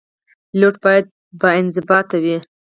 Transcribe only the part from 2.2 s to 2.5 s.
وي.